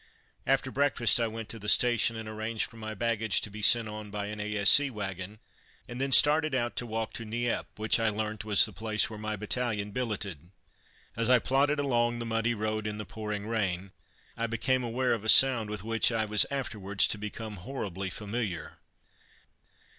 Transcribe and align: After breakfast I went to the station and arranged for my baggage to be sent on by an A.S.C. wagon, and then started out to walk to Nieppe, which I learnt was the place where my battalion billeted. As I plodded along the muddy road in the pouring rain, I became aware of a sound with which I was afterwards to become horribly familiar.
After 0.47 0.71
breakfast 0.71 1.19
I 1.19 1.27
went 1.27 1.47
to 1.49 1.59
the 1.59 1.69
station 1.69 2.15
and 2.15 2.27
arranged 2.27 2.67
for 2.67 2.77
my 2.77 2.95
baggage 2.95 3.39
to 3.41 3.51
be 3.51 3.61
sent 3.61 3.87
on 3.87 4.09
by 4.09 4.25
an 4.29 4.39
A.S.C. 4.39 4.89
wagon, 4.89 5.37
and 5.87 6.01
then 6.01 6.11
started 6.11 6.55
out 6.55 6.75
to 6.77 6.87
walk 6.87 7.13
to 7.13 7.23
Nieppe, 7.23 7.67
which 7.75 7.99
I 7.99 8.09
learnt 8.09 8.43
was 8.43 8.65
the 8.65 8.73
place 8.73 9.11
where 9.11 9.19
my 9.19 9.35
battalion 9.35 9.91
billeted. 9.91 10.49
As 11.15 11.29
I 11.29 11.37
plodded 11.37 11.77
along 11.79 12.17
the 12.17 12.25
muddy 12.25 12.55
road 12.55 12.87
in 12.87 12.97
the 12.97 13.05
pouring 13.05 13.45
rain, 13.45 13.91
I 14.35 14.47
became 14.47 14.83
aware 14.83 15.13
of 15.13 15.23
a 15.23 15.29
sound 15.29 15.69
with 15.69 15.83
which 15.83 16.11
I 16.11 16.25
was 16.25 16.47
afterwards 16.49 17.05
to 17.05 17.19
become 17.19 17.57
horribly 17.57 18.09
familiar. 18.09 18.79